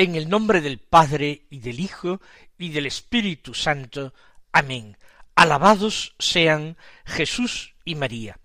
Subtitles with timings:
[0.00, 2.22] En el nombre del Padre y del Hijo
[2.56, 4.14] y del Espíritu Santo.
[4.50, 4.96] Amén.
[5.34, 8.40] Alabados sean Jesús y María.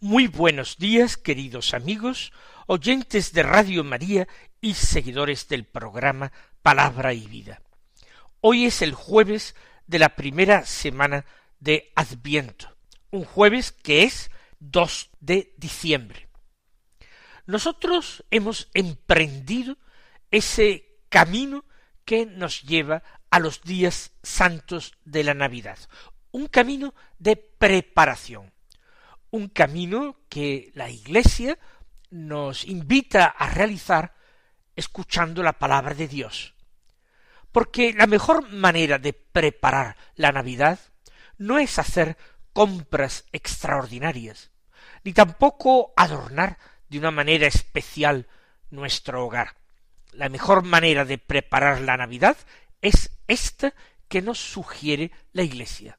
[0.00, 2.32] Muy buenos días, queridos amigos,
[2.66, 4.26] oyentes de Radio María
[4.60, 7.62] y seguidores del programa Palabra y Vida.
[8.40, 9.54] Hoy es el jueves
[9.86, 11.24] de la primera semana
[11.60, 12.76] de Adviento,
[13.12, 16.26] un jueves que es 2 de diciembre.
[17.46, 19.78] Nosotros hemos emprendido
[20.32, 21.64] ese camino
[22.04, 25.78] que nos lleva a los días santos de la Navidad.
[26.30, 28.52] Un camino de preparación.
[29.30, 31.58] Un camino que la Iglesia
[32.10, 34.14] nos invita a realizar
[34.76, 36.54] escuchando la palabra de Dios.
[37.50, 40.78] Porque la mejor manera de preparar la Navidad
[41.38, 42.16] no es hacer
[42.52, 44.50] compras extraordinarias,
[45.04, 48.28] ni tampoco adornar de una manera especial
[48.70, 49.56] nuestro hogar
[50.16, 52.36] la mejor manera de preparar la Navidad
[52.80, 53.74] es esta
[54.08, 55.98] que nos sugiere la Iglesia.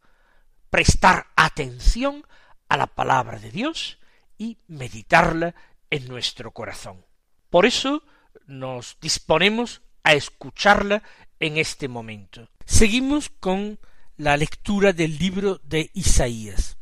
[0.70, 2.26] Prestar atención
[2.70, 4.00] a la palabra de Dios
[4.38, 5.56] y meditarla
[5.90, 7.06] en nuestro corazón.
[7.50, 8.04] Por eso
[8.46, 11.04] nos disponemos a escucharla
[11.40, 12.50] en este momento.
[12.66, 13.80] Seguimos con
[14.18, 16.78] la lectura del libro de Isaías.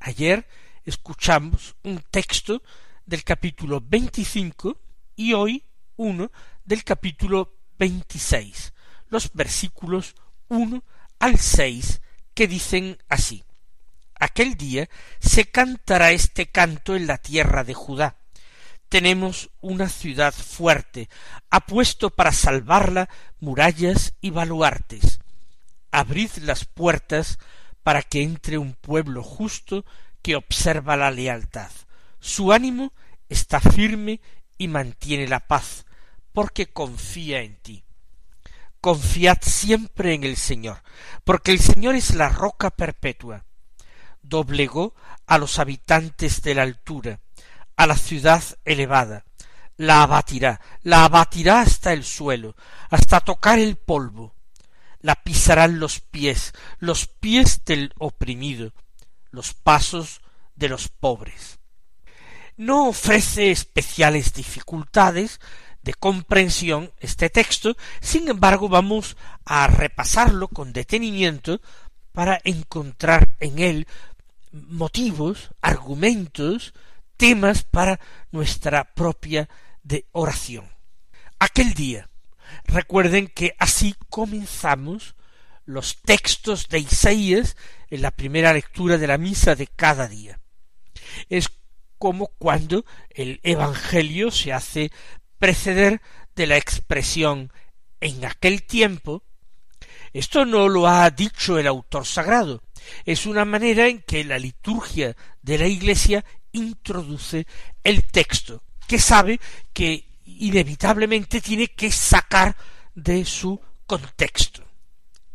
[0.00, 0.46] Ayer
[0.84, 2.62] escuchamos un texto
[3.06, 4.78] del capítulo 25
[5.16, 5.62] y hoy
[5.96, 6.30] uno
[6.64, 8.72] del capítulo 26,
[9.08, 10.14] los versículos
[10.48, 10.82] 1
[11.18, 12.00] al 6,
[12.32, 13.44] que dicen así.
[14.18, 14.88] Aquel día
[15.20, 18.16] se cantará este canto en la tierra de Judá.
[18.88, 21.08] Tenemos una ciudad fuerte,
[21.50, 23.08] ha puesto para salvarla
[23.40, 25.20] murallas y baluartes.
[25.90, 27.38] Abrid las puertas
[27.82, 29.84] para que entre un pueblo justo
[30.22, 31.70] que observa la lealtad.
[32.20, 32.92] Su ánimo
[33.28, 34.20] está firme
[34.56, 35.84] y mantiene la paz
[36.34, 37.84] porque confía en ti.
[38.80, 40.82] Confiad siempre en el Señor,
[41.22, 43.46] porque el Señor es la roca perpetua.
[44.20, 44.94] Doblegó
[45.26, 47.20] a los habitantes de la altura,
[47.76, 49.24] a la ciudad elevada,
[49.76, 52.56] la abatirá, la abatirá hasta el suelo,
[52.90, 54.34] hasta tocar el polvo.
[55.00, 58.72] La pisarán los pies, los pies del oprimido,
[59.30, 60.20] los pasos
[60.56, 61.58] de los pobres.
[62.56, 65.40] No ofrece especiales dificultades
[65.84, 71.60] de comprensión este texto, sin embargo vamos a repasarlo con detenimiento
[72.12, 73.86] para encontrar en él
[74.50, 76.72] motivos, argumentos,
[77.16, 78.00] temas para
[78.32, 79.48] nuestra propia
[80.12, 80.68] oración.
[81.38, 82.08] Aquel día,
[82.64, 85.14] recuerden que así comenzamos
[85.66, 87.56] los textos de Isaías
[87.90, 90.40] en la primera lectura de la misa de cada día.
[91.28, 91.48] Es
[91.98, 94.90] como cuando el Evangelio se hace
[95.44, 96.00] preceder
[96.34, 97.52] de la expresión
[98.00, 99.22] en aquel tiempo,
[100.14, 102.62] esto no lo ha dicho el autor sagrado,
[103.04, 107.46] es una manera en que la liturgia de la Iglesia introduce
[107.82, 109.38] el texto, que sabe
[109.74, 112.56] que inevitablemente tiene que sacar
[112.94, 114.64] de su contexto.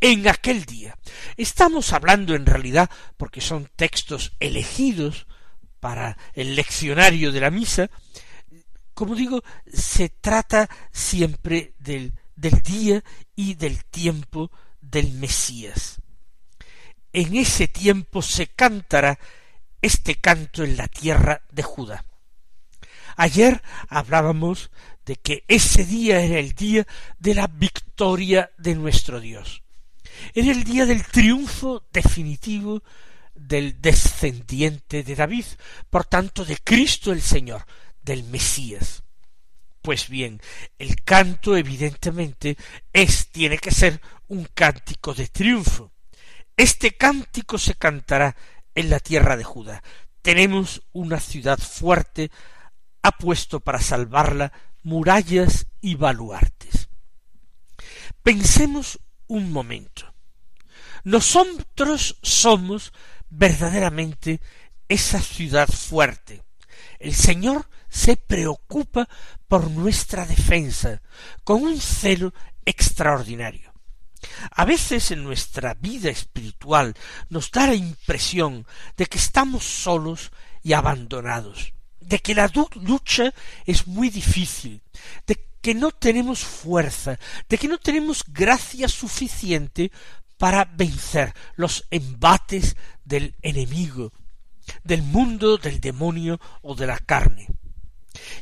[0.01, 0.97] En aquel día.
[1.37, 5.27] Estamos hablando en realidad, porque son textos elegidos
[5.79, 7.91] para el leccionario de la misa,
[8.99, 13.01] como digo, se trata siempre del, del día
[13.33, 14.51] y del tiempo
[14.81, 16.01] del Mesías.
[17.13, 19.17] En ese tiempo se cantará
[19.81, 22.03] este canto en la tierra de Judá.
[23.15, 24.69] Ayer hablábamos
[25.05, 26.85] de que ese día era el día
[27.19, 29.63] de la victoria de nuestro Dios.
[30.33, 32.83] Era el día del triunfo definitivo
[33.33, 35.45] del descendiente de David,
[35.89, 37.65] por tanto de Cristo el Señor,
[38.03, 39.03] del Mesías.
[39.81, 40.41] Pues bien,
[40.77, 42.57] el canto evidentemente
[42.91, 45.91] es, tiene que ser un cántico de triunfo.
[46.57, 48.35] Este cántico se cantará
[48.75, 49.81] en la tierra de Judá.
[50.21, 52.31] Tenemos una ciudad fuerte,
[53.01, 54.51] ha puesto para salvarla
[54.83, 56.89] murallas y baluartes.
[58.23, 60.13] Pensemos un momento.
[61.03, 62.91] Nosotros somos
[63.29, 64.41] verdaderamente
[64.89, 66.43] esa ciudad fuerte.
[66.99, 69.09] El Señor se preocupa
[69.47, 71.01] por nuestra defensa
[71.43, 72.33] con un celo
[72.65, 73.73] extraordinario.
[74.51, 76.93] A veces en nuestra vida espiritual
[77.29, 78.65] nos da la impresión
[78.97, 80.31] de que estamos solos
[80.61, 83.33] y abandonados, de que la lucha
[83.65, 84.81] es muy difícil,
[85.25, 89.91] de que no tenemos fuerza, de que no tenemos gracia suficiente
[90.37, 94.13] para vencer los embates del enemigo,
[94.83, 97.47] del mundo, del demonio o de la carne.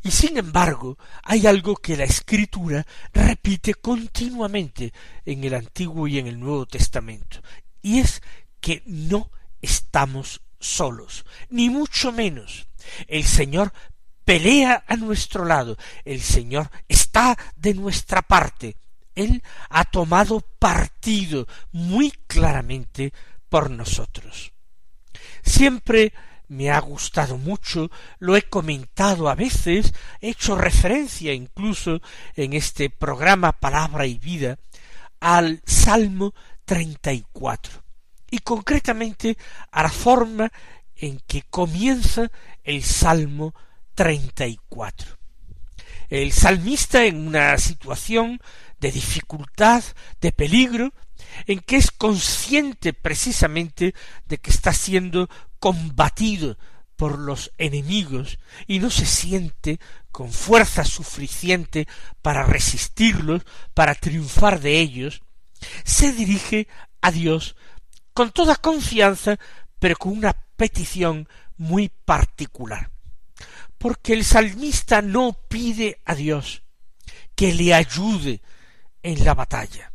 [0.03, 4.93] Y sin embargo, hay algo que la Escritura repite continuamente
[5.25, 7.41] en el Antiguo y en el Nuevo Testamento,
[7.81, 8.21] y es
[8.59, 9.29] que no
[9.61, 12.67] estamos solos, ni mucho menos.
[13.07, 13.73] El Señor
[14.23, 18.77] pelea a nuestro lado, el Señor está de nuestra parte,
[19.15, 23.13] Él ha tomado partido muy claramente
[23.49, 24.51] por nosotros.
[25.43, 26.13] Siempre
[26.47, 27.89] me ha gustado mucho,
[28.19, 32.01] lo he comentado a veces, he hecho referencia incluso
[32.35, 34.57] en este programa Palabra y Vida
[35.19, 36.33] al Salmo
[36.65, 37.83] treinta y cuatro
[38.29, 39.37] y concretamente
[39.71, 40.51] a la forma
[40.95, 42.29] en que comienza
[42.63, 43.53] el Salmo
[43.95, 45.17] treinta y cuatro.
[46.09, 48.39] El salmista en una situación
[48.79, 49.83] de dificultad,
[50.21, 50.93] de peligro,
[51.45, 53.93] en que es consciente precisamente
[54.27, 55.29] de que está siendo
[55.59, 56.57] combatido
[56.95, 59.79] por los enemigos y no se siente
[60.11, 61.87] con fuerza suficiente
[62.21, 63.43] para resistirlos,
[63.73, 65.21] para triunfar de ellos,
[65.83, 66.67] se dirige
[67.01, 67.55] a Dios
[68.13, 69.37] con toda confianza,
[69.79, 72.89] pero con una petición muy particular.
[73.77, 76.63] Porque el salmista no pide a Dios
[77.35, 78.41] que le ayude
[79.03, 79.93] en la batalla.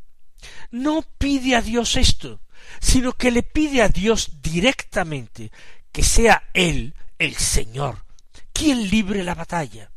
[0.71, 2.41] No pide a Dios esto,
[2.81, 5.51] sino que le pide a Dios directamente
[5.91, 8.05] que sea Él, el Señor,
[8.53, 9.91] quien libre la batalla,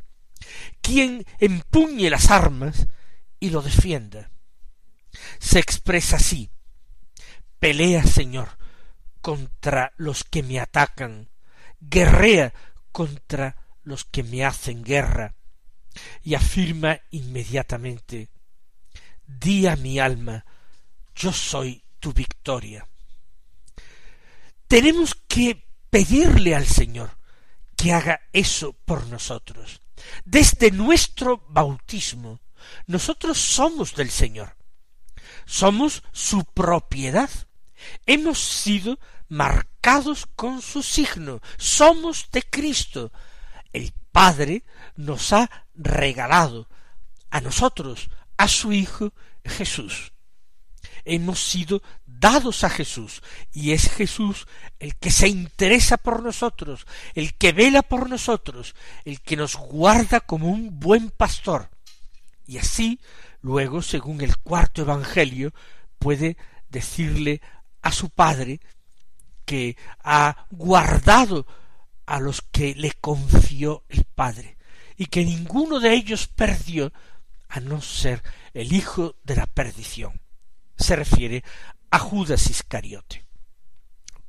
[0.82, 2.88] quien empuñe las armas
[3.40, 4.30] y lo defienda.
[5.40, 6.50] Se expresa así
[7.60, 8.58] Pelea, Señor,
[9.22, 11.30] contra los que me atacan,
[11.80, 12.54] guerrea
[12.92, 15.34] contra los que me hacen guerra,
[16.22, 18.30] y afirma inmediatamente
[19.26, 20.46] Di a mi alma,
[21.16, 22.88] yo soy tu victoria.
[24.68, 27.18] Tenemos que pedirle al Señor
[27.76, 29.82] que haga eso por nosotros.
[30.24, 32.42] Desde nuestro bautismo,
[32.86, 34.56] nosotros somos del Señor.
[35.48, 37.32] Somos su propiedad.
[38.06, 41.42] Hemos sido marcados con su signo.
[41.58, 43.12] Somos de Cristo.
[43.74, 44.64] El Padre
[44.96, 46.70] nos ha regalado
[47.32, 49.12] a nosotros, a su Hijo
[49.44, 50.12] Jesús.
[51.06, 53.22] Hemos sido dados a Jesús,
[53.54, 54.48] y es Jesús
[54.80, 60.20] el que se interesa por nosotros, el que vela por nosotros, el que nos guarda
[60.20, 61.70] como un buen pastor.
[62.48, 63.00] Y así,
[63.42, 65.54] luego, según el cuarto Evangelio,
[66.00, 66.38] puede
[66.70, 67.42] decirle
[67.82, 68.60] a su Padre
[69.46, 71.46] que ha guardado
[72.06, 74.58] a los que le confió el Padre,
[74.98, 76.92] y que ninguno de ellos perdió,
[77.50, 78.24] a no ser
[78.54, 80.20] el hijo de la perdición.
[80.78, 81.44] Se refiere
[81.90, 83.26] a Judas Iscariote.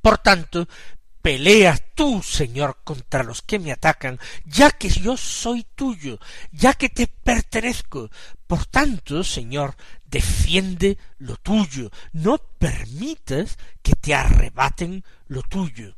[0.01, 0.67] Por tanto,
[1.21, 6.19] pelea tú, Señor, contra los que me atacan, ya que yo soy tuyo,
[6.53, 8.09] ya que te pertenezco.
[8.47, 15.97] Por tanto, Señor, defiende lo tuyo, no permitas que te arrebaten lo tuyo.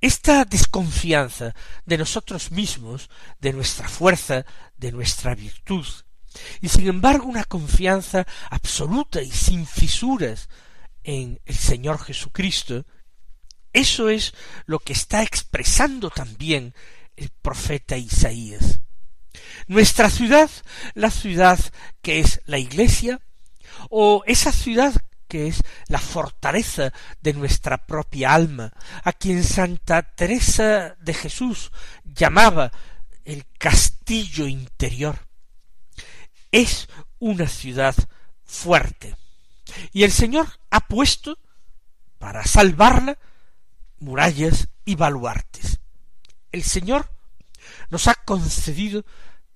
[0.00, 5.84] Esta desconfianza de nosotros mismos, de nuestra fuerza, de nuestra virtud,
[6.60, 10.48] y sin embargo una confianza absoluta y sin fisuras
[11.04, 12.84] en el Señor Jesucristo,
[13.72, 14.34] eso es
[14.66, 16.74] lo que está expresando también
[17.16, 18.80] el profeta Isaías.
[19.66, 20.50] Nuestra ciudad,
[20.94, 21.58] la ciudad
[22.02, 23.20] que es la iglesia,
[23.90, 24.94] o esa ciudad
[25.28, 28.72] que es la fortaleza de nuestra propia alma,
[29.04, 31.70] a quien Santa Teresa de Jesús
[32.04, 32.72] llamaba
[33.24, 35.27] el castillo interior.
[36.52, 36.88] Es
[37.18, 37.94] una ciudad
[38.44, 39.16] fuerte.
[39.92, 41.38] Y el Señor ha puesto,
[42.18, 43.18] para salvarla,
[44.00, 45.78] murallas y baluartes.
[46.52, 47.10] El Señor
[47.90, 49.04] nos ha concedido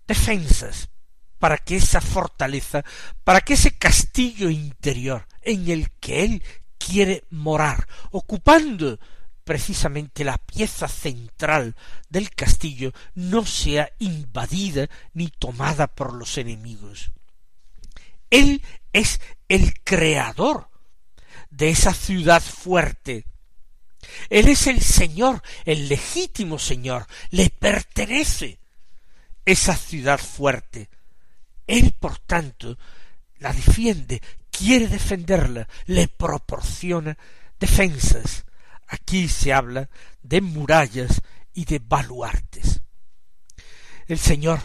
[0.07, 0.91] defensas
[1.39, 2.85] para que esa fortaleza,
[3.25, 6.43] para que ese castillo interior en el que Él
[6.79, 8.99] quiere morar, ocupando
[9.45, 11.75] precisamente la pieza central
[12.09, 17.11] del castillo, no sea invadida ni tomada por los enemigos.
[18.31, 20.69] Él es el creador
[21.51, 23.27] de esa ciudad fuerte.
[24.31, 28.59] Él es el Señor, el legítimo Señor, le pertenece
[29.45, 30.89] esa ciudad fuerte.
[31.67, 32.79] Él, por tanto,
[33.39, 37.17] la defiende, quiere defenderla, le proporciona
[37.59, 38.45] defensas.
[38.93, 39.89] Aquí se habla
[40.23, 41.23] de murallas
[41.55, 42.83] y de baluartes.
[44.07, 44.61] El Señor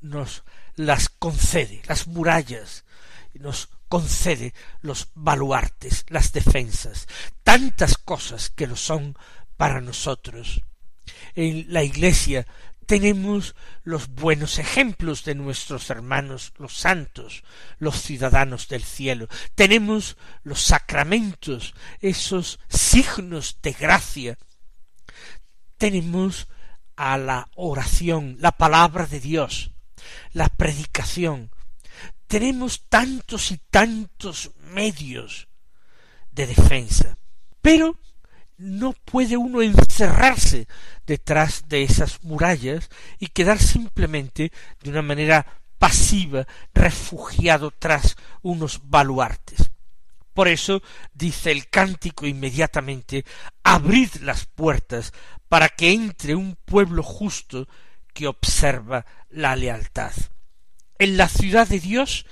[0.00, 0.42] nos
[0.74, 2.84] las concede, las murallas,
[3.32, 7.06] y nos concede los baluartes, las defensas,
[7.44, 9.16] tantas cosas que lo son
[9.56, 10.60] para nosotros.
[11.36, 12.48] En la Iglesia
[12.88, 13.54] tenemos
[13.84, 17.44] los buenos ejemplos de nuestros hermanos los santos,
[17.78, 19.28] los ciudadanos del cielo.
[19.54, 24.38] Tenemos los sacramentos, esos signos de gracia.
[25.76, 26.48] Tenemos
[26.96, 29.70] a la oración, la palabra de Dios,
[30.32, 31.50] la predicación.
[32.26, 35.48] Tenemos tantos y tantos medios
[36.30, 37.18] de defensa.
[37.60, 38.00] Pero
[38.58, 40.66] no puede uno encerrarse
[41.06, 45.46] detrás de esas murallas y quedar simplemente de una manera
[45.78, 49.70] pasiva, refugiado tras unos baluartes.
[50.34, 50.82] Por eso
[51.14, 53.24] dice el cántico inmediatamente
[53.62, 55.12] abrid las puertas
[55.48, 57.68] para que entre un pueblo justo
[58.12, 60.12] que observa la lealtad.
[60.98, 62.26] En la ciudad de Dios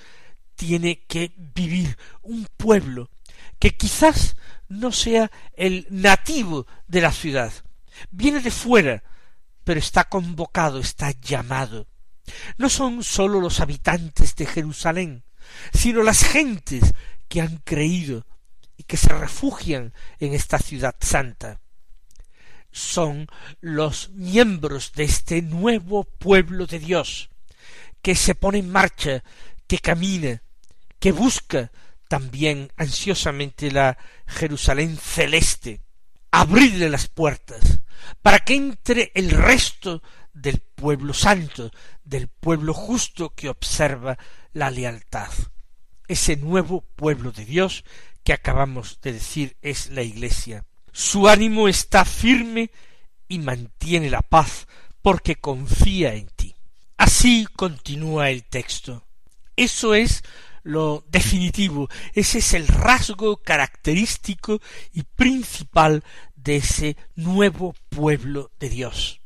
[0.56, 3.11] tiene que vivir un pueblo
[3.59, 4.37] que quizás
[4.69, 7.53] no sea el nativo de la ciudad.
[8.11, 9.03] Viene de fuera,
[9.65, 11.87] pero está convocado, está llamado.
[12.59, 15.25] No son sólo los habitantes de Jerusalén,
[15.73, 16.95] sino las gentes
[17.29, 18.27] que han creído
[18.77, 21.61] y que se refugian en esta ciudad santa.
[22.71, 23.27] Son
[23.61, 27.31] los miembros de este nuevo pueblo de Dios,
[28.03, 29.25] que se pone en marcha,
[29.67, 30.43] que camina,
[30.99, 31.71] que busca
[32.09, 35.81] también ansiosamente la Jerusalén celeste,
[36.31, 37.81] abrirle las puertas,
[38.23, 41.71] para que entre el resto del pueblo santo,
[42.05, 44.19] del pueblo justo que observa
[44.53, 45.31] la lealtad.
[46.09, 47.85] Ese nuevo pueblo de Dios
[48.23, 50.65] que acabamos de decir es la Iglesia.
[50.93, 52.71] Su ánimo está firme
[53.29, 54.67] y mantiene la paz
[55.03, 56.55] porque confía en ti.
[56.97, 59.05] Así continúa el texto.
[59.57, 60.23] Eso es
[60.67, 64.61] lo definitivo, ese es el rasgo característico
[64.93, 66.03] y principal
[66.35, 69.21] de ese nuevo pueblo de Dios.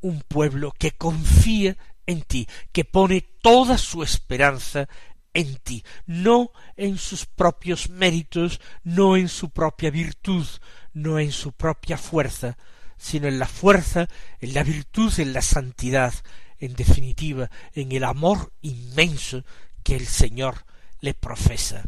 [0.00, 4.88] Un pueblo que confía en ti, que pone toda su esperanza
[5.34, 10.46] en ti, no en sus propios méritos, no en su propia virtud,
[10.94, 12.56] no en su propia fuerza,
[12.96, 14.08] sino en la fuerza,
[14.40, 16.14] en la virtud, en la santidad,
[16.58, 19.44] en definitiva, en el amor inmenso
[19.82, 20.64] que el Señor
[21.00, 21.82] le profesa.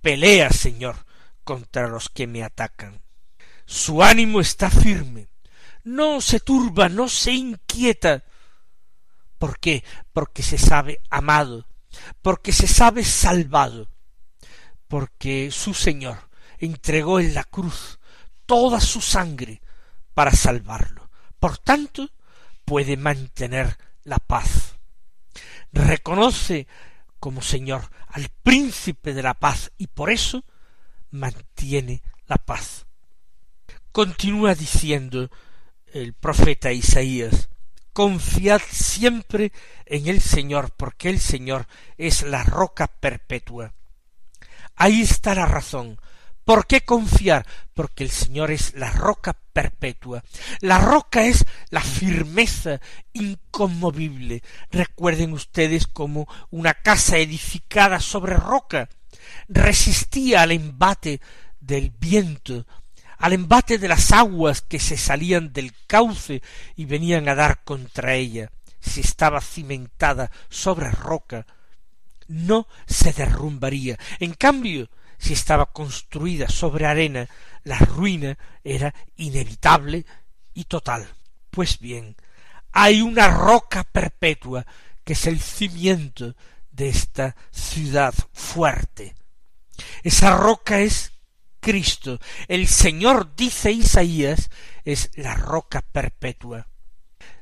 [0.00, 1.06] Pelea, Señor,
[1.44, 3.02] contra los que me atacan.
[3.66, 5.28] Su ánimo está firme,
[5.84, 8.24] no se turba, no se inquieta.
[9.38, 9.84] ¿Por qué?
[10.12, 11.66] Porque se sabe amado,
[12.22, 13.88] porque se sabe salvado,
[14.88, 17.98] porque su Señor entregó en la cruz
[18.46, 19.60] toda su sangre
[20.14, 21.10] para salvarlo.
[21.38, 22.10] Por tanto,
[22.64, 24.76] puede mantener la paz.
[25.72, 26.66] Reconoce
[27.26, 30.44] como Señor al príncipe de la paz y por eso
[31.10, 32.86] mantiene la paz.
[33.90, 35.28] Continúa diciendo
[35.92, 37.48] el profeta Isaías,
[37.92, 39.50] confiad siempre
[39.86, 41.66] en el Señor, porque el Señor
[41.98, 43.74] es la roca perpetua.
[44.76, 45.98] Ahí está la razón
[46.46, 47.44] ¿Por qué confiar?
[47.74, 50.22] Porque el Señor es la roca perpetua.
[50.60, 52.80] La roca es la firmeza
[53.12, 54.44] inconmovible.
[54.70, 58.88] Recuerden ustedes como una casa edificada sobre roca
[59.48, 61.20] resistía al embate
[61.58, 62.64] del viento,
[63.18, 66.42] al embate de las aguas que se salían del cauce
[66.76, 68.52] y venían a dar contra ella.
[68.78, 71.44] Si estaba cimentada sobre roca,
[72.28, 73.98] no se derrumbaría.
[74.20, 74.88] En cambio,
[75.18, 77.28] si estaba construida sobre arena,
[77.64, 80.04] la ruina era inevitable
[80.54, 81.08] y total.
[81.50, 82.16] Pues bien,
[82.72, 84.66] hay una roca perpetua
[85.04, 86.34] que es el cimiento
[86.70, 89.14] de esta ciudad fuerte.
[90.02, 91.12] Esa roca es
[91.60, 92.20] Cristo.
[92.48, 94.50] El Señor, dice Isaías,
[94.84, 96.68] es la roca perpetua.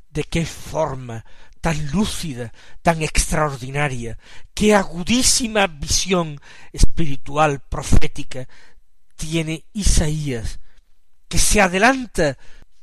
[0.08, 1.24] ¿De qué forma
[1.64, 2.52] tan lúcida,
[2.82, 4.18] tan extraordinaria,
[4.52, 6.38] qué agudísima visión
[6.74, 8.46] espiritual profética
[9.16, 10.60] tiene Isaías,
[11.26, 12.36] que se adelanta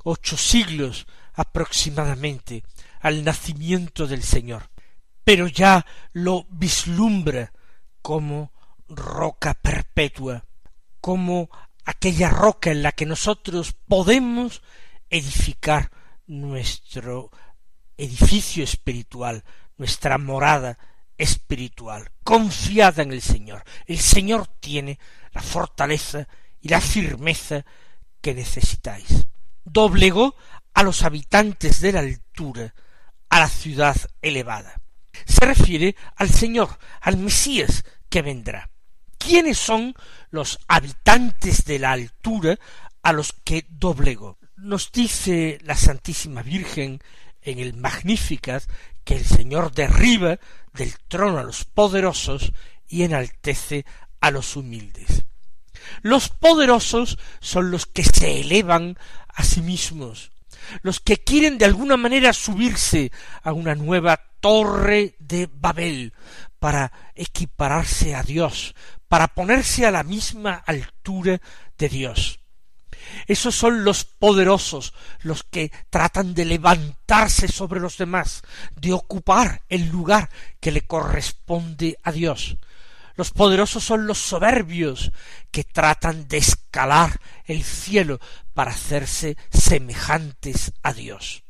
[0.03, 2.63] ocho siglos aproximadamente
[3.01, 4.71] al nacimiento del Señor,
[5.23, 7.53] pero ya lo vislumbra
[8.01, 8.51] como
[8.89, 10.43] roca perpetua,
[11.00, 11.51] como
[11.85, 14.63] aquella roca en la que nosotros podemos
[15.11, 15.91] edificar
[16.25, 17.29] nuestro
[17.98, 19.43] edificio espiritual,
[19.77, 20.77] nuestra morada
[21.17, 23.63] espiritual, confiada en el Señor.
[23.86, 25.00] El Señor tiene
[25.33, 26.27] la fortaleza
[26.60, 27.65] y la firmeza
[28.21, 29.27] que necesitáis.
[29.63, 30.36] Doblegó
[30.74, 32.74] a los habitantes de la altura,
[33.29, 34.81] a la ciudad elevada.
[35.25, 38.69] Se refiere al Señor, al Mesías que vendrá.
[39.17, 39.93] ¿Quiénes son
[40.31, 42.57] los habitantes de la altura
[43.03, 44.39] a los que doblegó?
[44.57, 47.00] Nos dice la Santísima Virgen
[47.41, 48.63] en el Magnificat
[49.03, 50.39] que el Señor derriba
[50.74, 52.51] del trono a los poderosos
[52.88, 53.86] y enaltece
[54.19, 55.24] a los humildes.
[56.01, 60.31] Los poderosos son los que se elevan a sí mismos,
[60.83, 63.12] los que quieren de alguna manera subirse
[63.43, 66.13] a una nueva torre de Babel
[66.60, 68.75] para equipararse a Dios,
[69.07, 71.41] para ponerse a la misma altura
[71.77, 72.40] de Dios.
[73.27, 78.43] Esos son los poderosos, los que tratan de levantarse sobre los demás,
[78.75, 80.29] de ocupar el lugar
[80.60, 82.58] que le corresponde a Dios.
[83.15, 85.12] Los poderosos son los soberbios,
[85.51, 88.20] que tratan de escalar el cielo
[88.53, 91.43] para hacerse semejantes a Dios.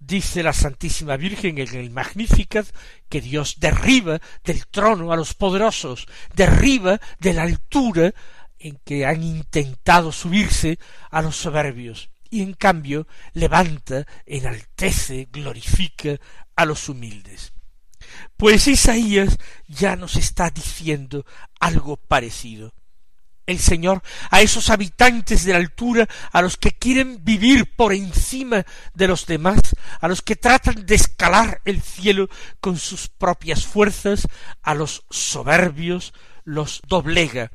[0.00, 2.66] Dice la Santísima Virgen en el Magnificat
[3.08, 8.14] que Dios derriba del trono a los poderosos, derriba de la altura
[8.58, 10.78] en que han intentado subirse
[11.10, 16.18] a los soberbios, y en cambio levanta, enaltece, glorifica
[16.56, 17.52] a los humildes.
[18.36, 21.24] Pues Isaías ya nos está diciendo
[21.60, 22.74] algo parecido.
[23.46, 28.66] El Señor a esos habitantes de la altura, a los que quieren vivir por encima
[28.92, 29.58] de los demás,
[30.00, 32.28] a los que tratan de escalar el cielo
[32.60, 34.28] con sus propias fuerzas,
[34.62, 36.12] a los soberbios
[36.44, 37.50] los doblega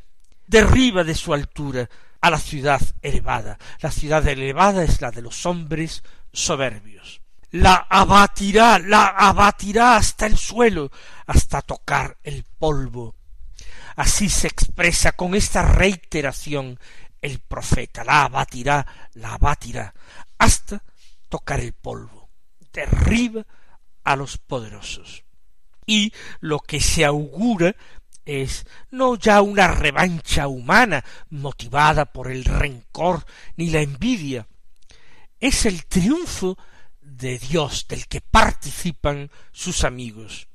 [0.48, 1.90] derriba de su altura
[2.22, 3.58] a la ciudad elevada.
[3.82, 7.22] La ciudad elevada es la de los hombres soberbios.
[7.52, 10.90] La abatirá, la abatirá hasta el suelo,
[11.28, 13.16] hasta tocar el polvo.
[13.96, 16.80] Así se expresa con esta reiteración
[17.22, 18.04] el profeta.
[18.04, 19.94] La abatirá, la abatirá,
[20.38, 20.82] hasta
[21.30, 22.30] tocar el polvo.
[22.72, 23.46] Derriba
[24.04, 25.24] a los poderosos.
[25.86, 27.76] Y lo que se augura
[28.26, 33.26] es no ya una revancha humana motivada por el rencor
[33.58, 34.48] ni la envidia,
[35.40, 36.58] es el triunfo
[37.02, 40.48] de Dios del que participan sus amigos.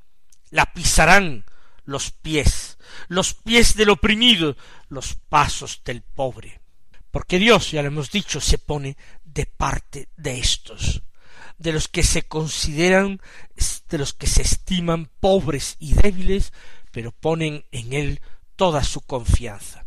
[0.51, 1.45] La pisarán
[1.85, 2.79] los pies,
[3.09, 4.57] los pies del oprimido,
[4.89, 6.61] los pasos del pobre.
[7.11, 11.03] Porque Dios, ya lo hemos dicho, se pone de parte de estos,
[11.57, 13.21] de los que se consideran,
[13.89, 16.53] de los que se estiman pobres y débiles,
[16.91, 18.21] pero ponen en él
[18.57, 19.85] toda su confianza.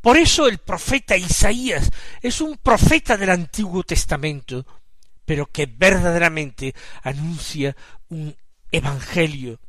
[0.00, 4.66] Por eso el profeta Isaías es un profeta del Antiguo Testamento,
[5.24, 7.74] pero que verdaderamente anuncia
[8.10, 8.36] un
[8.70, 9.60] evangelio,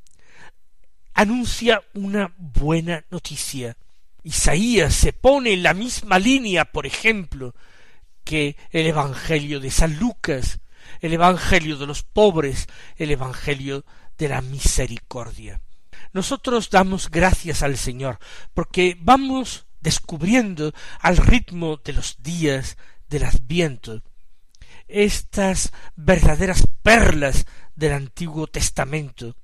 [1.13, 3.78] anuncia una buena noticia.
[4.23, 7.56] Isaías se pone en la misma línea, por ejemplo,
[8.23, 10.60] que el Evangelio de San Lucas,
[10.99, 13.86] el Evangelio de los pobres, el Evangelio
[14.17, 15.62] de la misericordia
[16.14, 18.20] nosotros damos gracias al Señor,
[18.54, 22.78] porque vamos descubriendo al ritmo de los días
[23.08, 24.02] del Adviento
[24.88, 29.36] estas verdaderas perlas del Antiguo Testamento,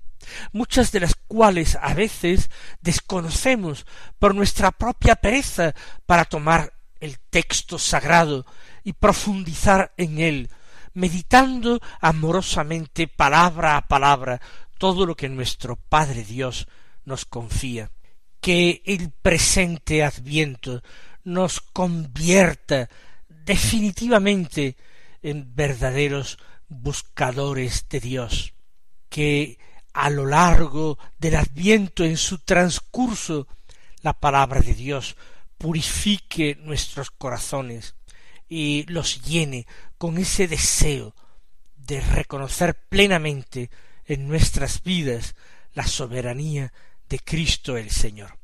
[0.52, 2.50] muchas de las cuales a veces
[2.82, 3.86] desconocemos
[4.20, 5.74] por nuestra propia pereza
[6.06, 8.46] para tomar el texto sagrado
[8.84, 10.50] y profundizar en él,
[10.94, 14.42] meditando amorosamente palabra a palabra
[14.82, 16.68] todo lo que nuestro Padre Dios
[17.06, 17.92] nos confía.
[18.40, 20.82] Que el presente adviento
[21.24, 22.90] nos convierta
[23.30, 24.76] definitivamente
[25.22, 28.56] en verdaderos buscadores de Dios.
[29.08, 29.60] Que
[29.94, 33.48] a lo largo del adviento en su transcurso
[34.02, 35.16] la palabra de Dios
[35.60, 37.94] purifique nuestros corazones
[38.50, 39.68] y los llene
[40.00, 41.14] con ese deseo
[41.76, 43.70] de reconocer plenamente
[44.12, 45.36] en nuestras vidas
[45.74, 46.74] la soberanía
[47.08, 48.41] de Cristo el Señor.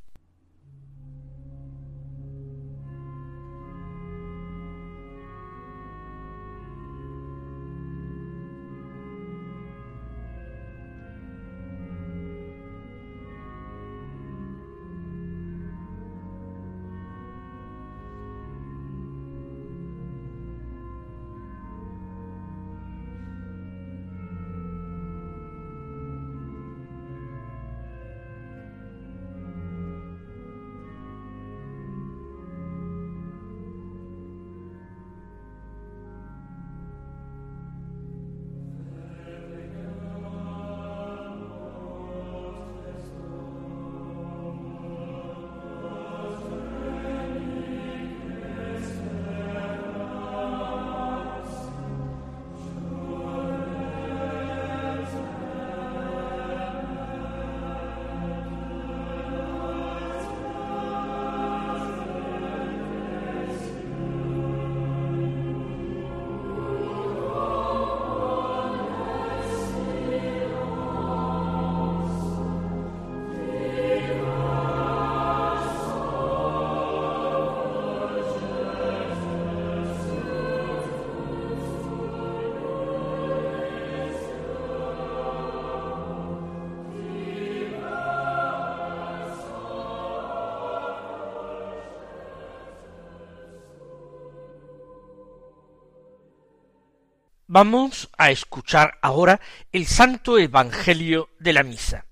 [97.60, 99.42] Vamos a escuchar ahora
[99.72, 102.06] el Santo Evangelio de la Misa.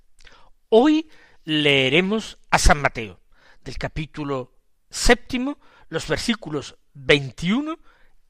[0.70, 1.08] Hoy
[1.44, 3.20] leeremos a San Mateo,
[3.64, 4.56] del capítulo
[4.90, 7.78] séptimo, los versículos 21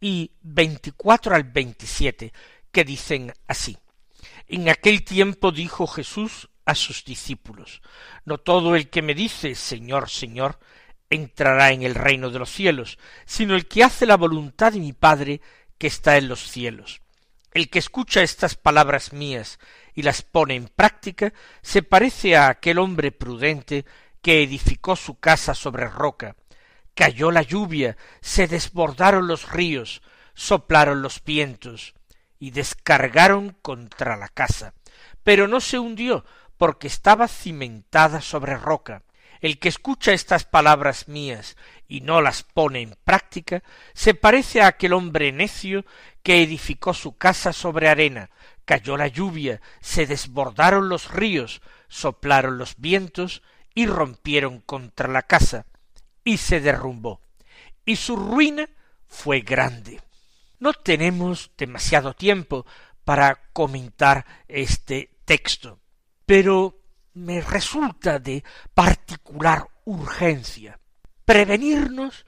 [0.01, 2.34] y 24 al 27,
[2.69, 3.78] que dicen así.
[4.47, 7.82] En aquel tiempo dijo Jesús a sus discípulos,
[8.25, 10.60] No todo el que me dice Señor, Señor,
[11.10, 14.91] entrará en el reino de los cielos, sino el que hace la voluntad de mi
[14.91, 15.39] Padre
[15.78, 17.04] que está en los cielos.
[17.55, 19.59] El que escucha estas palabras mías
[19.93, 23.85] y las pone en práctica, se parece a aquel hombre prudente
[24.21, 26.35] que edificó su casa sobre roca.
[26.95, 30.01] Cayó la lluvia, se desbordaron los ríos,
[30.33, 31.93] soplaron los vientos,
[32.39, 34.73] y descargaron contra la casa.
[35.23, 36.25] Pero no se hundió,
[36.57, 39.03] porque estaba cimentada sobre roca.
[39.45, 41.55] El que escucha estas palabras mías
[41.88, 43.62] y no las pone en práctica,
[43.93, 45.86] se parece a aquel hombre necio
[46.23, 48.31] que edificó su casa sobre arena,
[48.65, 53.43] cayó la lluvia, se desbordaron los ríos, soplaron los vientos
[53.75, 55.67] y rompieron contra la casa,
[56.23, 57.21] y se derrumbó,
[57.86, 58.67] y su ruina
[59.08, 60.01] fue grande.
[60.58, 62.65] No tenemos demasiado tiempo
[63.03, 65.77] para comentar este texto,
[66.25, 66.79] pero
[67.15, 70.80] me resulta de particular urgencia
[71.25, 72.25] prevenirnos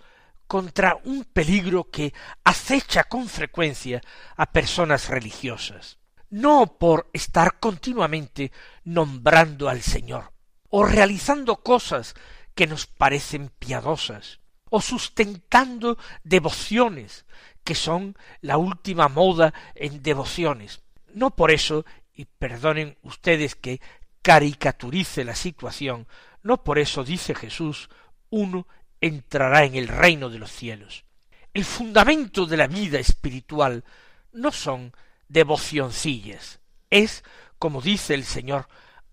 [0.48, 4.02] contra un peligro que acecha con frecuencia
[4.36, 8.52] a personas religiosas, no por estar continuamente
[8.84, 10.32] nombrando al Señor,
[10.70, 12.16] o realizando cosas
[12.56, 17.26] que nos parecen piadosas, o sustentando devociones
[17.64, 20.82] que son la última moda en devociones.
[21.14, 23.82] No por eso, y perdonen ustedes que
[24.22, 26.08] caricaturice la situación,
[26.44, 27.90] no por eso dice Jesús,
[28.30, 28.68] uno
[29.02, 31.06] entrará en el reino de los cielos.
[31.54, 33.84] El fundamento de la vida espiritual
[34.32, 34.94] no son
[35.28, 37.24] devocioncillas, es,
[37.58, 38.68] como dice el Señor,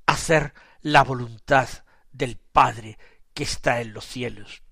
[0.06, 1.68] hacer la voluntad
[2.12, 2.98] del Padre
[3.32, 4.62] que está en los cielos.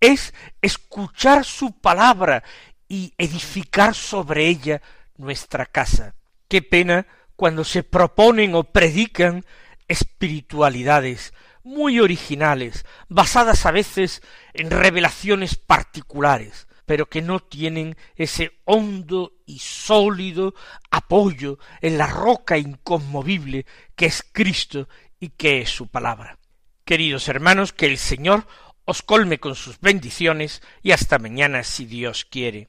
[0.00, 2.42] Es escuchar su palabra
[2.88, 4.80] y edificar sobre ella
[5.16, 6.14] nuestra casa.
[6.48, 7.06] Qué pena
[7.40, 9.46] cuando se proponen o predican
[9.88, 14.20] espiritualidades muy originales, basadas a veces
[14.52, 20.52] en revelaciones particulares, pero que no tienen ese hondo y sólido
[20.90, 23.64] apoyo en la roca inconmovible
[23.96, 24.86] que es Cristo
[25.18, 26.38] y que es su palabra.
[26.84, 28.46] Queridos hermanos, que el Señor
[28.84, 32.68] os colme con sus bendiciones y hasta mañana si Dios quiere.